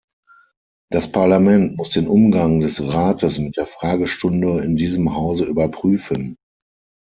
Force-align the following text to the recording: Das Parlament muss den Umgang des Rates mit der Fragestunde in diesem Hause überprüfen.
Das 0.89 1.11
Parlament 1.11 1.77
muss 1.77 1.91
den 1.91 2.07
Umgang 2.07 2.59
des 2.59 2.81
Rates 2.81 3.37
mit 3.37 3.55
der 3.55 3.67
Fragestunde 3.67 4.61
in 4.63 4.75
diesem 4.75 5.13
Hause 5.13 5.45
überprüfen. 5.45 6.37